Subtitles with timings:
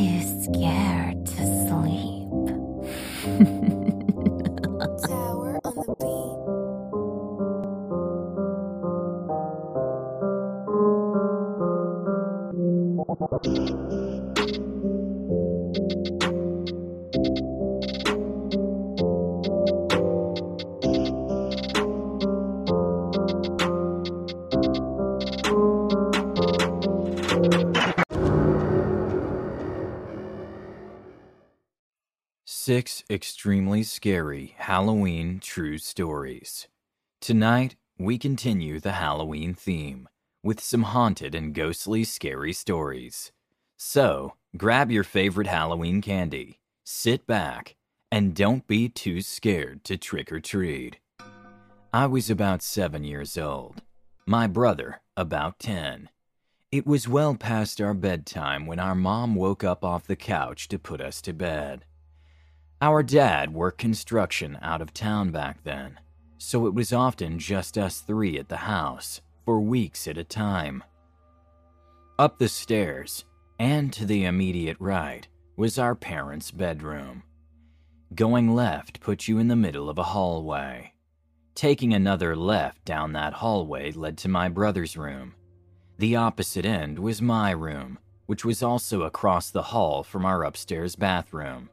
[0.00, 2.30] too scared to sleep.
[5.06, 5.94] Tower on the
[13.42, 14.09] beat.
[32.70, 36.68] Six extremely scary Halloween true stories.
[37.20, 40.08] Tonight, we continue the Halloween theme
[40.44, 43.32] with some haunted and ghostly scary stories.
[43.76, 47.74] So, grab your favorite Halloween candy, sit back,
[48.12, 51.00] and don't be too scared to trick or treat.
[51.92, 53.82] I was about seven years old,
[54.26, 56.08] my brother about ten.
[56.70, 60.78] It was well past our bedtime when our mom woke up off the couch to
[60.78, 61.84] put us to bed.
[62.82, 66.00] Our dad worked construction out of town back then,
[66.38, 70.82] so it was often just us three at the house for weeks at a time.
[72.18, 73.26] Up the stairs,
[73.58, 77.22] and to the immediate right, was our parents' bedroom.
[78.14, 80.94] Going left put you in the middle of a hallway.
[81.54, 85.34] Taking another left down that hallway led to my brother's room.
[85.98, 90.96] The opposite end was my room, which was also across the hall from our upstairs
[90.96, 91.68] bathroom.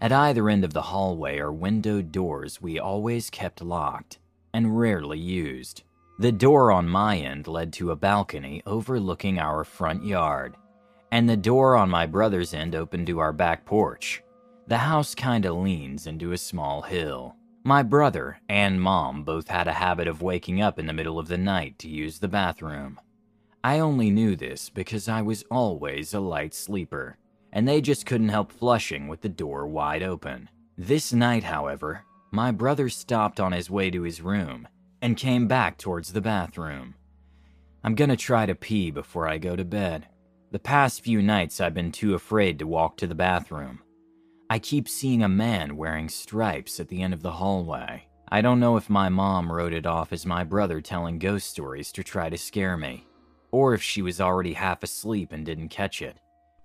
[0.00, 4.18] At either end of the hallway are windowed doors we always kept locked
[4.54, 5.82] and rarely used.
[6.20, 10.56] The door on my end led to a balcony overlooking our front yard,
[11.10, 14.22] and the door on my brother's end opened to our back porch.
[14.68, 17.34] The house kinda leans into a small hill.
[17.64, 21.26] My brother and mom both had a habit of waking up in the middle of
[21.26, 23.00] the night to use the bathroom.
[23.64, 27.18] I only knew this because I was always a light sleeper
[27.52, 30.48] and they just couldn't help flushing with the door wide open.
[30.76, 34.68] This night, however, my brother stopped on his way to his room
[35.00, 36.94] and came back towards the bathroom.
[37.82, 40.06] I'm gonna try to pee before I go to bed.
[40.50, 43.80] The past few nights I've been too afraid to walk to the bathroom.
[44.50, 48.08] I keep seeing a man wearing stripes at the end of the hallway.
[48.30, 51.92] I don't know if my mom wrote it off as my brother telling ghost stories
[51.92, 53.06] to try to scare me,
[53.50, 56.18] or if she was already half asleep and didn't catch it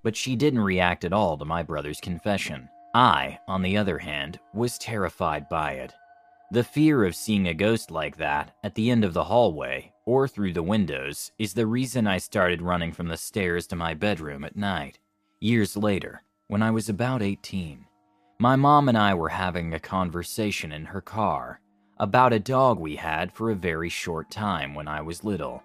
[0.03, 2.69] but she didn't react at all to my brother's confession.
[2.94, 5.94] I, on the other hand, was terrified by it.
[6.52, 10.28] The fear of seeing a ghost like that at the end of the hallway or
[10.28, 14.44] through the windows is the reason I started running from the stairs to my bedroom
[14.44, 15.00] at night.
[15.40, 17.85] Years later, when I was about 18,
[18.40, 21.59] my mom and I were having a conversation in her car
[21.97, 25.64] about a dog we had for a very short time when I was little.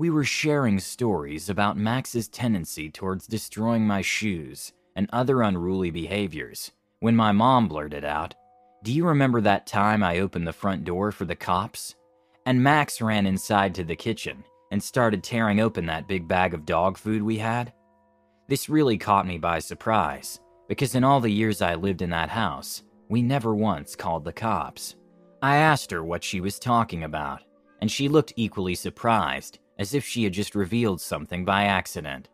[0.00, 6.72] We were sharing stories about Max's tendency towards destroying my shoes and other unruly behaviors
[7.00, 8.34] when my mom blurted out,
[8.82, 11.96] Do you remember that time I opened the front door for the cops?
[12.46, 16.64] And Max ran inside to the kitchen and started tearing open that big bag of
[16.64, 17.70] dog food we had.
[18.48, 22.30] This really caught me by surprise because in all the years I lived in that
[22.30, 24.96] house, we never once called the cops.
[25.42, 27.42] I asked her what she was talking about,
[27.82, 32.28] and she looked equally surprised as if she had just revealed something by accident.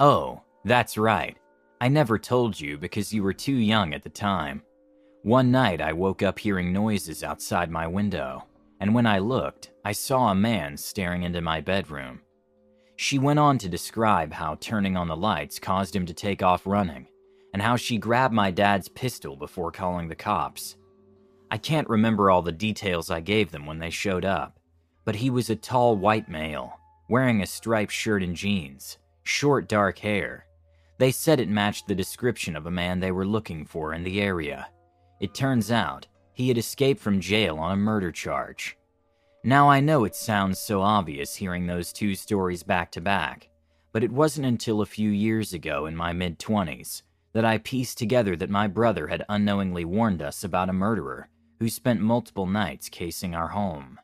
[0.00, 1.36] Oh, that's right.
[1.80, 4.62] I never told you because you were too young at the time.
[5.22, 8.46] One night I woke up hearing noises outside my window,
[8.80, 12.20] and when I looked, I saw a man staring into my bedroom.
[12.96, 16.66] She went on to describe how turning on the lights caused him to take off
[16.66, 17.06] running,
[17.52, 20.76] and how she grabbed my dad's pistol before calling the cops.
[21.48, 24.58] I can't remember all the details I gave them when they showed up,
[25.04, 29.98] but he was a tall white male, wearing a striped shirt and jeans, short dark
[29.98, 30.46] hair.
[30.98, 34.20] They said it matched the description of a man they were looking for in the
[34.20, 34.68] area.
[35.20, 38.76] It turns out he had escaped from jail on a murder charge.
[39.44, 43.48] Now I know it sounds so obvious hearing those two stories back to back,
[43.92, 47.02] but it wasn't until a few years ago in my mid 20s
[47.32, 51.28] that I pieced together that my brother had unknowingly warned us about a murderer
[51.58, 53.98] who spent multiple nights casing our home.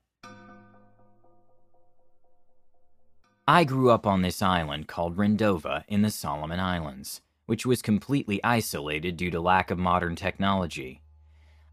[3.51, 8.45] I grew up on this island called Rendova in the Solomon Islands, which was completely
[8.45, 11.01] isolated due to lack of modern technology.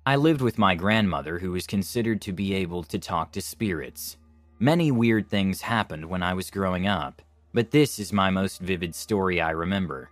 [0.05, 4.15] I lived with my grandmother, who was considered to be able to talk to spirits.
[4.57, 7.21] Many weird things happened when I was growing up,
[7.53, 10.09] but this is my most vivid story I remember.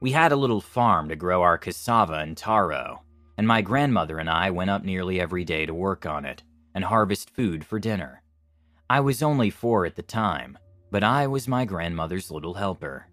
[0.00, 3.02] We had a little farm to grow our cassava and taro,
[3.36, 6.42] and my grandmother and I went up nearly every day to work on it
[6.74, 8.22] and harvest food for dinner.
[8.88, 10.56] I was only four at the time,
[10.94, 13.08] but I was my grandmother's little helper.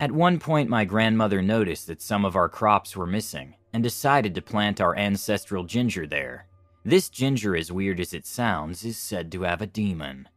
[0.00, 4.34] At one point, my grandmother noticed that some of our crops were missing and decided
[4.34, 6.48] to plant our ancestral ginger there.
[6.84, 10.28] This ginger, as weird as it sounds, is said to have a demon.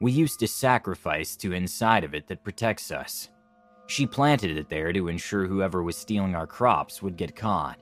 [0.00, 3.28] We used to sacrifice to inside of it that protects us.
[3.86, 7.78] She planted it there to ensure whoever was stealing our crops would get caught.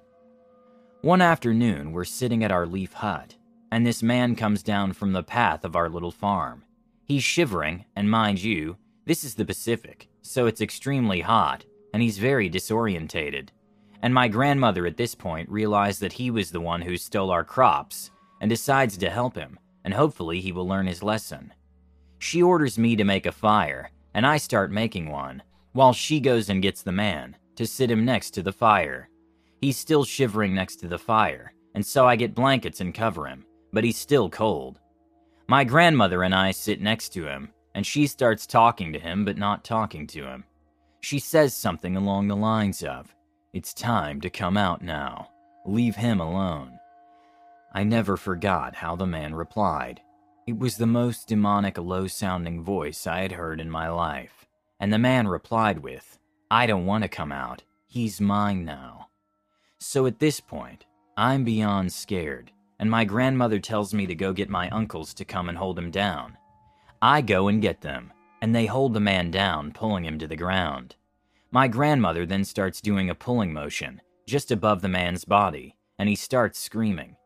[1.02, 3.36] One afternoon, we're sitting at our leaf hut,
[3.70, 6.64] and this man comes down from the path of our little farm.
[7.04, 12.18] He's shivering, and mind you, this is the Pacific, so it's extremely hot, and he's
[12.18, 13.50] very disorientated.
[14.00, 17.44] And my grandmother at this point realized that he was the one who stole our
[17.44, 18.10] crops
[18.40, 21.52] and decides to help him, and hopefully he will learn his lesson.
[22.18, 25.42] She orders me to make a fire, and I start making one,
[25.72, 29.10] while she goes and gets the man to sit him next to the fire.
[29.60, 33.44] He's still shivering next to the fire, and so I get blankets and cover him,
[33.72, 34.80] but he's still cold.
[35.46, 39.36] My grandmother and I sit next to him, and she starts talking to him but
[39.36, 40.44] not talking to him.
[41.00, 43.14] She says something along the lines of,
[43.52, 45.28] It's time to come out now.
[45.66, 46.78] Leave him alone.
[47.74, 50.00] I never forgot how the man replied.
[50.46, 54.46] It was the most demonic, low sounding voice I had heard in my life.
[54.80, 56.18] And the man replied with,
[56.50, 57.64] I don't want to come out.
[57.86, 59.08] He's mine now.
[59.78, 60.86] So at this point,
[61.16, 62.50] I'm beyond scared,
[62.84, 65.90] and my grandmother tells me to go get my uncles to come and hold him
[65.90, 66.36] down.
[67.00, 70.36] I go and get them, and they hold the man down, pulling him to the
[70.36, 70.94] ground.
[71.50, 76.14] My grandmother then starts doing a pulling motion just above the man's body, and he
[76.14, 77.16] starts screaming.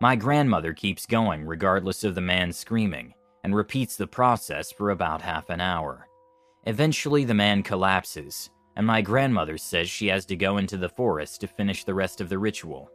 [0.00, 3.12] My grandmother keeps going regardless of the man screaming
[3.44, 6.08] and repeats the process for about half an hour.
[6.64, 11.42] Eventually, the man collapses, and my grandmother says she has to go into the forest
[11.42, 12.90] to finish the rest of the ritual.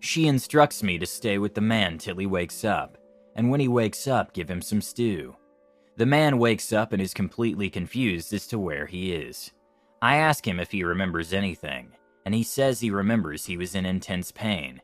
[0.00, 2.98] She instructs me to stay with the man till he wakes up,
[3.34, 5.36] and when he wakes up, give him some stew.
[5.96, 9.50] The man wakes up and is completely confused as to where he is.
[10.02, 11.92] I ask him if he remembers anything,
[12.24, 14.80] and he says he remembers he was in intense pain.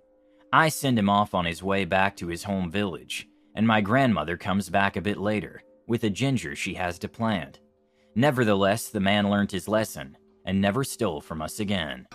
[0.53, 4.37] I send him off on his way back to his home village, and my grandmother
[4.37, 7.61] comes back a bit later with a ginger she has to plant.
[8.15, 12.07] Nevertheless, the man learnt his lesson and never stole from us again.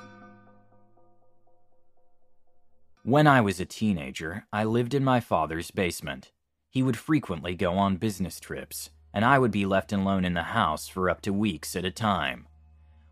[3.08, 6.34] When I was a teenager, I lived in my father's basement.
[6.70, 10.44] He would frequently go on business trips, and I would be left alone in the
[10.44, 12.48] house for up to weeks at a time.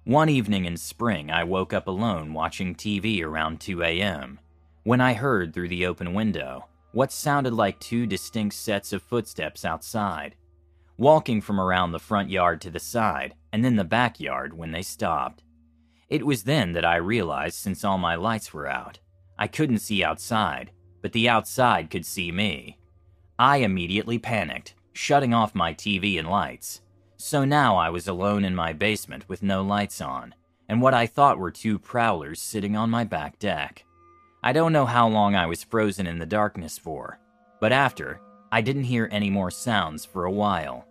[0.03, 4.41] One evening in spring, I woke up alone watching TV around 2 a.m.
[4.83, 9.63] when I heard through the open window what sounded like two distinct sets of footsteps
[9.63, 10.35] outside,
[10.97, 14.81] walking from around the front yard to the side and then the backyard when they
[14.81, 15.41] stopped.
[16.09, 18.99] It was then that I realized since all my lights were out,
[19.37, 20.71] I couldn't see outside,
[21.01, 22.79] but the outside could see me.
[23.37, 26.81] I immediately panicked, shutting off my TV and lights.
[27.17, 30.35] So now I was alone in my basement with no lights on,
[30.69, 33.85] and what I thought were two prowlers sitting on my back deck.
[34.43, 37.19] I don't know how long I was frozen in the darkness for,
[37.59, 38.21] but after,
[38.51, 40.85] I didn't hear any more sounds for a while.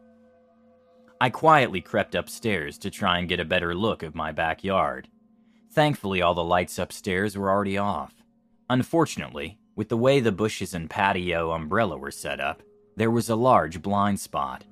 [1.21, 5.09] I quietly crept upstairs to try and get a better look of my backyard.
[5.73, 8.24] Thankfully, all the lights upstairs were already off.
[8.71, 12.63] Unfortunately, with the way the bushes and patio umbrella were set up,
[12.97, 14.65] there was a large blind spot.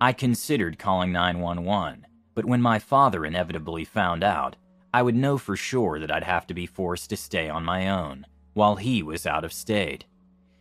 [0.00, 4.56] I considered calling 911, but when my father inevitably found out,
[4.92, 7.88] I would know for sure that I'd have to be forced to stay on my
[7.88, 10.04] own, while he was out of state.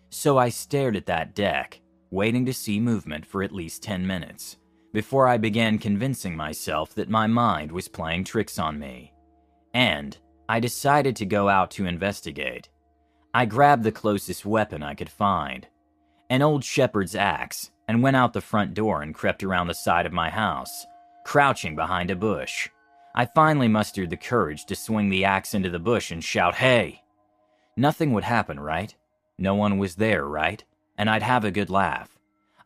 [0.10, 1.82] So I stared at that deck,
[2.12, 4.58] waiting to see movement for at least 10 minutes,
[4.94, 9.14] before I began convincing myself that my mind was playing tricks on me.
[9.74, 10.18] And
[10.52, 12.68] I decided to go out to investigate.
[13.34, 15.66] I grabbed the closest weapon I could find
[16.30, 20.06] an old shepherd's axe and went out the front door and crept around the side
[20.06, 20.86] of my house,
[21.24, 22.68] crouching behind a bush.
[23.16, 27.02] I finally mustered the courage to swing the axe into the bush and shout, Hey!
[27.78, 28.94] Nothing would happen, right?
[29.38, 30.62] No one was there, right?
[30.98, 32.20] And I'd have a good laugh.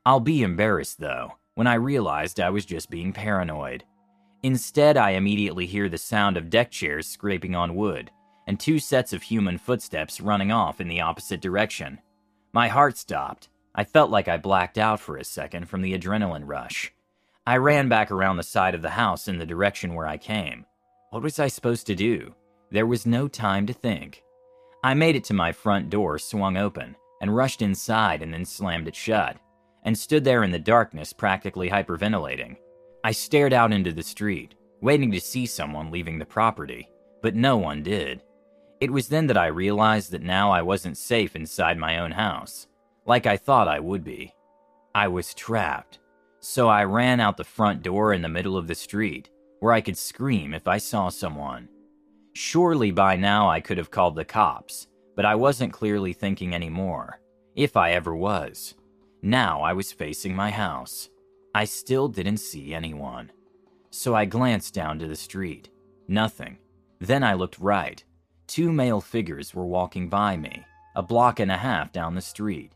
[0.04, 3.84] I'll be embarrassed, though, when I realized I was just being paranoid.
[4.46, 8.12] Instead, I immediately hear the sound of deck chairs scraping on wood,
[8.46, 11.98] and two sets of human footsteps running off in the opposite direction.
[12.54, 13.50] My heart stopped.
[13.74, 16.94] I felt like I blacked out for a second from the adrenaline rush.
[17.48, 20.68] I ran back around the side of the house in the direction where I came.
[21.10, 22.36] What was I supposed to do?
[22.70, 24.22] There was no time to think.
[24.84, 28.88] I made it to my front door, swung open, and rushed inside and then slammed
[28.88, 29.38] it shut,
[29.82, 32.58] and stood there in the darkness, practically hyperventilating.
[33.06, 36.90] I stared out into the street, waiting to see someone leaving the property,
[37.22, 38.24] but no one did.
[38.82, 42.66] It was then that I realized that now I wasn't safe inside my own house,
[43.06, 44.34] like I thought I would be.
[44.96, 46.00] I was trapped.
[46.40, 49.82] So I ran out the front door in the middle of the street, where I
[49.82, 51.70] could scream if I saw someone.
[52.34, 57.20] Surely by now I could have called the cops, but I wasn't clearly thinking anymore,
[57.56, 58.74] if I ever was.
[59.22, 61.12] Now I was facing my house.
[61.56, 63.32] I still didn't see anyone.
[63.90, 65.70] So I glanced down to the street.
[66.06, 66.58] Nothing.
[67.00, 68.04] Then I looked right.
[68.46, 70.66] Two male figures were walking by me,
[70.98, 72.74] a block and a half down the street.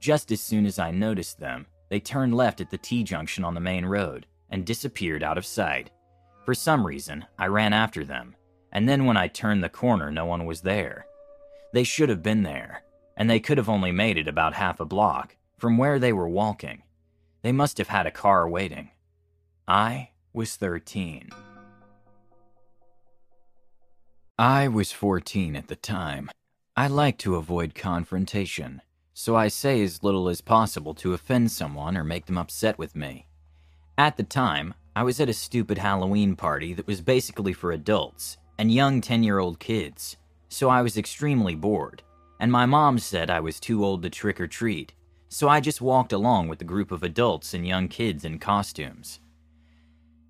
[0.00, 3.54] Just as soon as I noticed them, they turned left at the T junction on
[3.54, 5.88] the main road and disappeared out of sight.
[6.44, 8.36] For some reason, I ran after them,
[8.70, 11.06] and then when I turned the corner, no one was there.
[11.72, 12.82] They should have been there,
[13.16, 16.28] and they could have only made it about half a block from where they were
[16.28, 16.82] walking.
[17.42, 18.90] They must have had a car waiting.
[19.66, 21.30] I was 13.
[24.38, 26.30] I was 14 at the time.
[26.76, 28.82] I like to avoid confrontation,
[29.14, 32.94] so I say as little as possible to offend someone or make them upset with
[32.94, 33.26] me.
[33.98, 38.38] At the time, I was at a stupid Halloween party that was basically for adults
[38.58, 40.16] and young 10 year old kids,
[40.48, 42.02] so I was extremely bored,
[42.38, 44.92] and my mom said I was too old to trick or treat,
[45.32, 49.20] so I just walked along with the group of adults and young kids in costumes.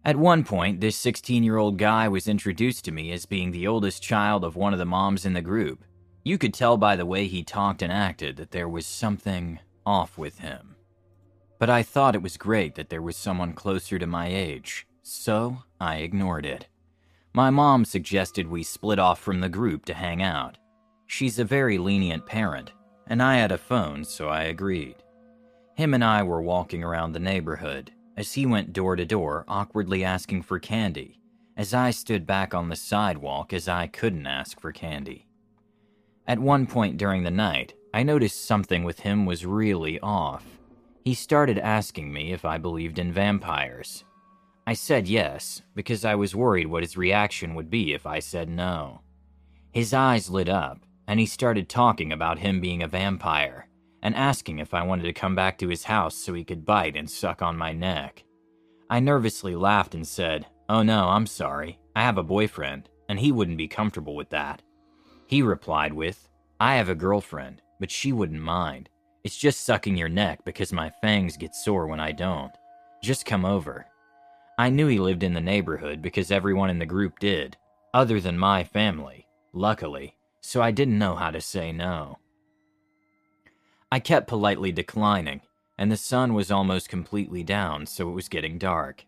[0.05, 3.67] At one point, this 16 year old guy was introduced to me as being the
[3.67, 5.85] oldest child of one of the moms in the group.
[6.23, 10.19] You could tell by the way he talked and acted that there was something off
[10.19, 10.77] with him.
[11.59, 15.63] But I thought it was great that there was someone closer to my age, so
[15.81, 16.67] I ignored it.
[17.33, 20.59] My mom suggested we split off from the group to hang out.
[21.07, 22.73] She's a very lenient parent,
[23.11, 24.95] and I had a phone, so I agreed.
[25.75, 30.05] Him and I were walking around the neighborhood, as he went door to door, awkwardly
[30.05, 31.19] asking for candy,
[31.57, 35.27] as I stood back on the sidewalk as I couldn't ask for candy.
[36.27, 40.45] At one point during the night, I noticed something with him was really off.
[41.05, 44.05] He started asking me if I believed in vampires.
[44.69, 48.49] I said yes, because I was worried what his reaction would be if I said
[48.49, 49.01] no.
[49.73, 53.67] His eyes lit up, and he started talking about him being a vampire
[54.01, 56.95] and asking if I wanted to come back to his house so he could bite
[56.95, 58.23] and suck on my neck.
[58.89, 61.81] I nervously laughed and said, Oh no, I'm sorry.
[61.97, 64.63] I have a boyfriend, and he wouldn't be comfortable with that.
[65.27, 66.29] He replied with,
[66.61, 68.89] I have a girlfriend, but she wouldn't mind.
[69.25, 72.53] It's just sucking your neck because my fangs get sore when I don't.
[73.03, 73.85] Just come over.
[74.59, 77.57] I knew he lived in the neighborhood because everyone in the group did,
[77.93, 82.19] other than my family, luckily, so I didn't know how to say no.
[83.93, 85.41] I kept politely declining,
[85.79, 89.05] and the sun was almost completely down, so it was getting dark.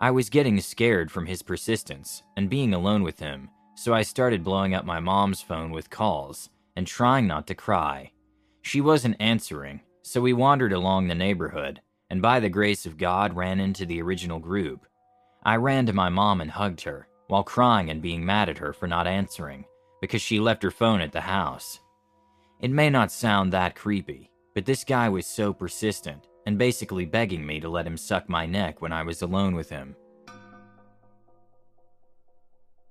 [0.00, 4.44] I was getting scared from his persistence and being alone with him, so I started
[4.44, 8.12] blowing up my mom's phone with calls and trying not to cry.
[8.62, 11.80] She wasn't answering, so we wandered along the neighborhood
[12.10, 14.86] and by the grace of God ran into the original group.
[15.42, 18.72] I ran to my mom and hugged her while crying and being mad at her
[18.72, 19.64] for not answering
[20.04, 21.80] because she left her phone at the house.
[22.60, 27.46] It may not sound that creepy, but this guy was so persistent and basically begging
[27.46, 29.96] me to let him suck my neck when I was alone with him.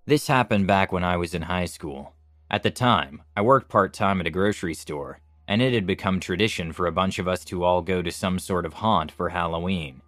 [0.07, 2.15] This happened back when I was in high school.
[2.49, 6.19] At the time, I worked part time at a grocery store, and it had become
[6.19, 9.29] tradition for a bunch of us to all go to some sort of haunt for
[9.29, 10.01] Halloween.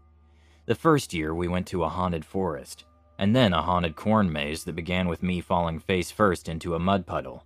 [0.65, 2.85] The first year, we went to a haunted forest,
[3.17, 6.79] and then a haunted corn maze that began with me falling face first into a
[6.79, 7.43] mud puddle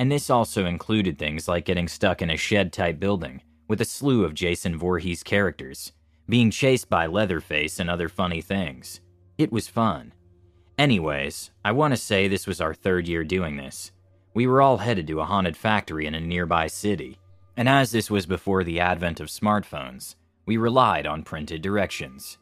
[0.00, 3.84] and this also included things like getting stuck in a shed type building with a
[3.84, 5.92] slew of Jason Voorhees characters,
[6.26, 9.02] being chased by Leatherface and other funny things.
[9.36, 10.14] It was fun.
[10.78, 13.92] Anyways, I want to say this was our third year doing this.
[14.32, 17.18] We were all headed to a haunted factory in a nearby city,
[17.58, 20.14] and as this was before the advent of smartphones,
[20.46, 22.38] we relied on printed directions.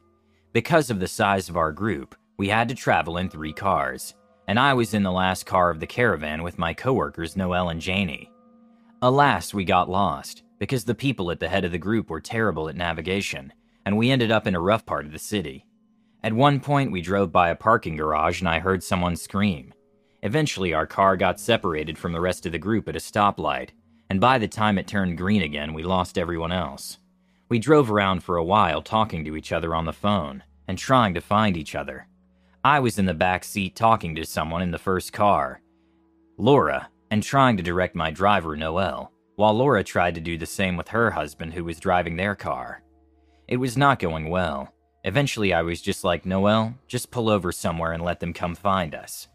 [0.53, 4.15] Because of the size of our group, we had to travel in three cars,
[4.47, 7.81] and I was in the last car of the caravan with my coworkers Noel and
[7.81, 8.33] Janie.
[9.03, 12.69] Alas, we got lost, because the people at the head of the group were terrible
[12.69, 13.53] at navigation,
[13.85, 15.67] and we ended up in a rough part of the city.
[16.23, 19.75] At one point, we drove by a parking garage and I heard someone scream.
[20.23, 23.71] Eventually, our car got separated from the rest of the group at a stoplight,
[24.11, 26.99] and by the time it turned green again, we lost everyone else.
[27.49, 31.15] We drove around for a while talking to each other on the phone and trying
[31.15, 32.07] to find each other.
[32.65, 35.61] I was in the back seat talking to someone in the first car,
[36.37, 40.77] Laura, and trying to direct my driver, Noel, while Laura tried to do the same
[40.77, 42.83] with her husband who was driving their car.
[43.47, 44.73] It was not going well.
[45.05, 48.95] Eventually, I was just like, Noel, just pull over somewhere and let them come find
[48.95, 49.29] us.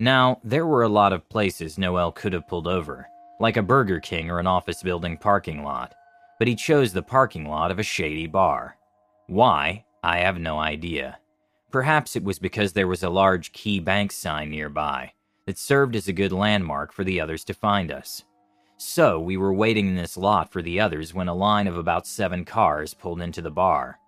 [0.00, 3.06] Now, there were a lot of places Noel could have pulled over,
[3.38, 5.94] like a Burger King or an office building parking lot,
[6.38, 8.76] but he chose the parking lot of a shady bar.
[9.28, 9.84] Why?
[10.02, 11.18] I have no idea.
[11.72, 15.12] Perhaps it was because there was a large KeyBank sign nearby
[15.46, 18.24] that served as a good landmark for the others to find us.
[18.76, 22.06] So we were waiting in this lot for the others when a line of about
[22.06, 23.98] seven cars pulled into the bar.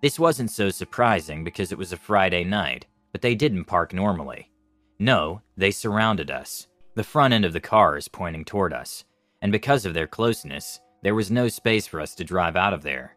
[0.00, 4.50] This wasn't so surprising because it was a Friday night, but they didn't park normally.
[4.98, 9.04] No, they surrounded us, the front end of the cars pointing toward us,
[9.42, 12.82] and because of their closeness, there was no space for us to drive out of
[12.82, 13.16] there.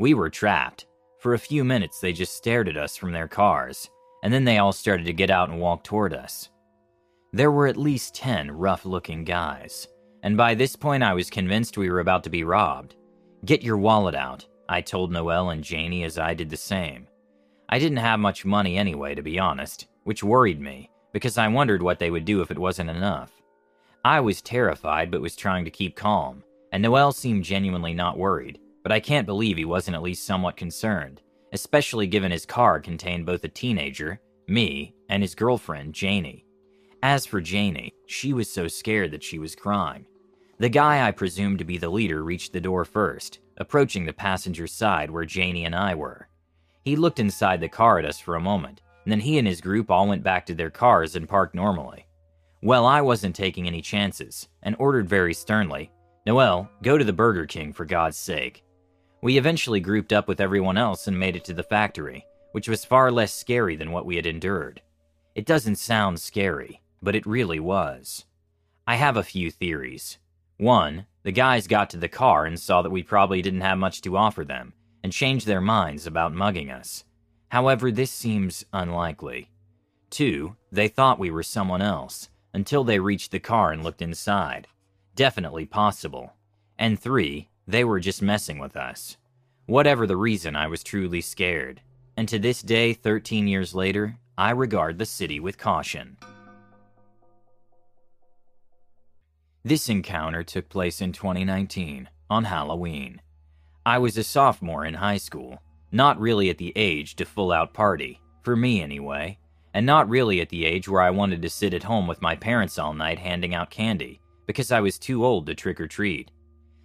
[0.00, 0.86] We were trapped.
[1.18, 3.90] For a few minutes, they just stared at us from their cars,
[4.22, 6.48] and then they all started to get out and walk toward us.
[7.32, 9.88] There were at least 10 rough looking guys,
[10.22, 12.94] and by this point I was convinced we were about to be robbed.
[13.44, 17.08] Get your wallet out, I told Noel and Janie as I did the same.
[17.68, 21.82] I didn't have much money anyway, to be honest, which worried me, because I wondered
[21.82, 23.32] what they would do if it wasn't enough.
[24.04, 28.60] I was terrified but was trying to keep calm, and Noel seemed genuinely not worried,
[28.88, 31.20] but I can't believe he wasn't at least somewhat concerned,
[31.52, 36.46] especially given his car contained both a teenager, me, and his girlfriend, Janie.
[37.02, 40.06] As for Janie, she was so scared that she was crying.
[40.56, 44.66] The guy I presumed to be the leader reached the door first, approaching the passenger
[44.66, 46.30] side where Janie and I were.
[46.82, 49.60] He looked inside the car at us for a moment, and then he and his
[49.60, 52.06] group all went back to their cars and parked normally.
[52.62, 55.90] Well, I wasn't taking any chances, and ordered very sternly,
[56.24, 58.64] Noel, go to the Burger King for God's sake.
[59.20, 62.84] We eventually grouped up with everyone else and made it to the factory, which was
[62.84, 64.80] far less scary than what we had endured.
[65.34, 68.24] It doesn't sound scary, but it really was.
[68.86, 70.18] I have a few theories.
[70.56, 74.00] One, the guys got to the car and saw that we probably didn't have much
[74.02, 74.72] to offer them,
[75.02, 77.04] and changed their minds about mugging us.
[77.48, 79.50] However, this seems unlikely.
[80.10, 84.68] Two, they thought we were someone else, until they reached the car and looked inside.
[85.14, 86.32] Definitely possible.
[86.78, 89.18] And three, they were just messing with us.
[89.66, 91.82] Whatever the reason, I was truly scared.
[92.16, 96.16] And to this day, 13 years later, I regard the city with caution.
[99.64, 103.20] This encounter took place in 2019, on Halloween.
[103.84, 105.60] I was a sophomore in high school,
[105.92, 109.38] not really at the age to full out party, for me anyway,
[109.74, 112.34] and not really at the age where I wanted to sit at home with my
[112.34, 116.30] parents all night handing out candy, because I was too old to trick or treat.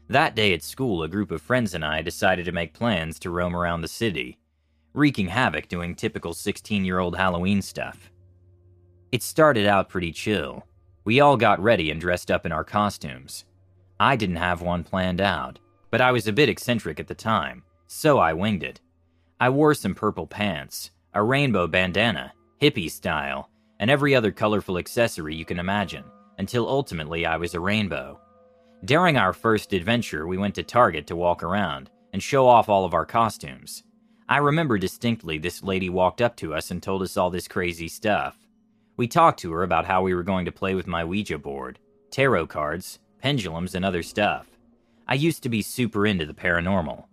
[0.10, 3.30] That day at school, a group of friends and I decided to make plans to
[3.30, 4.38] roam around the city,
[4.94, 8.12] wreaking havoc doing typical 16 year old Halloween stuff.
[9.12, 10.66] It started out pretty chill,
[11.06, 13.44] we all got ready and dressed up in our costumes.
[14.00, 15.60] I didn't have one planned out,
[15.92, 18.80] but I was a bit eccentric at the time, so I winged it.
[19.40, 25.36] I wore some purple pants, a rainbow bandana, hippie style, and every other colorful accessory
[25.36, 26.06] you can imagine,
[26.38, 28.20] until ultimately I was a rainbow.
[28.86, 32.84] During our first adventure, we went to Target to walk around and show off all
[32.84, 33.84] of our costumes.
[34.28, 37.88] I remember distinctly this lady walked up to us and told us all this crazy
[37.88, 38.36] stuff.
[38.98, 41.80] We talked to her about how we were going to play with my Ouija board,
[42.12, 44.48] tarot cards, pendulums, and other stuff.
[45.08, 47.06] I used to be super into the paranormal.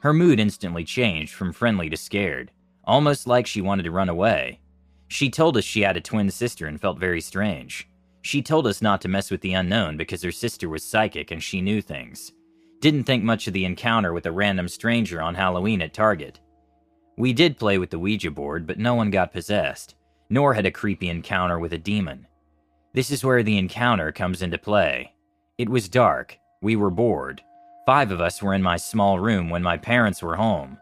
[0.00, 2.52] Her mood instantly changed from friendly to scared,
[2.84, 4.60] almost like she wanted to run away.
[5.08, 7.86] She told us she had a twin sister and felt very strange.
[8.28, 11.42] She told us not to mess with the unknown because her sister was psychic and
[11.42, 12.32] she knew things.
[12.78, 16.38] Didn't think much of the encounter with a random stranger on Halloween at Target.
[17.16, 19.94] We did play with the Ouija board, but no one got possessed
[20.28, 22.26] nor had a creepy encounter with a demon.
[22.92, 25.14] This is where the encounter comes into play.
[25.56, 27.40] It was dark, we were bored.
[27.86, 30.76] Five of us were in my small room when my parents were home.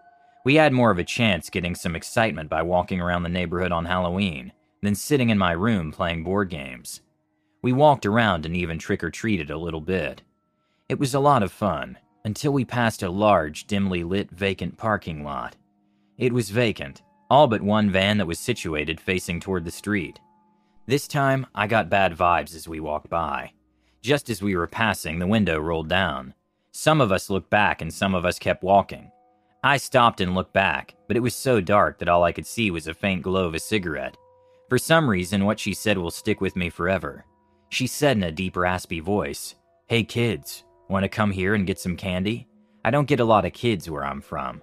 [0.44, 3.85] We had more of a chance getting some excitement by walking around the neighborhood on
[3.85, 7.02] Halloween than sitting in my room playing board games.
[7.66, 10.22] We walked around and even trick or treated a little bit.
[10.88, 15.24] It was a lot of fun until we passed a large, dimly lit, vacant parking
[15.24, 15.57] lot.
[16.16, 20.20] It was vacant, all but one van that was situated facing toward the street.
[20.87, 23.50] This time, I got bad vibes as we walked by.
[24.00, 26.35] Just as we were passing, the window rolled down.
[26.70, 29.11] Some of us looked back and some of us kept walking.
[29.64, 32.70] I stopped and looked back, but it was so dark that all I could see
[32.70, 34.16] was a faint glow of a cigarette.
[34.68, 37.24] For some reason, what she said will stick with me forever.
[37.68, 39.55] She said in a deep, raspy voice,
[39.87, 42.46] Hey kids, want to come here and get some candy?
[42.85, 44.62] I don't get a lot of kids where I'm from.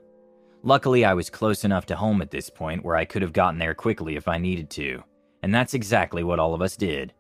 [0.64, 3.60] Luckily, I was close enough to home at this point where I could have gotten
[3.60, 5.04] there quickly if I needed to,
[5.42, 7.14] and that's exactly what all of us did.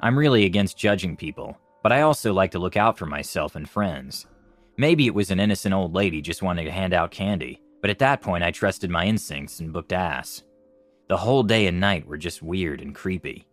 [0.00, 3.68] I'm really against judging people, but I also like to look out for myself and
[3.68, 4.26] friends.
[4.78, 7.98] Maybe it was an innocent old lady just wanting to hand out candy, but at
[7.98, 10.44] that point I trusted my instincts and booked ass.
[11.08, 13.47] The whole day and night were just weird and creepy.